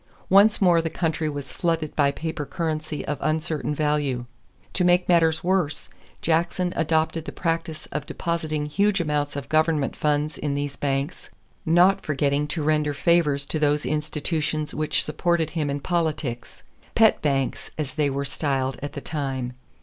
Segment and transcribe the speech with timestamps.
[0.31, 4.25] Once more the country was flooded by paper currency of uncertain value.
[4.73, 5.89] To make matters worse,
[6.23, 11.29] Jackson adopted the practice of depositing huge amounts of government funds in these banks,
[11.67, 16.63] not forgetting to render favors to those institutions which supported him in politics
[16.95, 19.53] "pet banks," as they were styled at the time.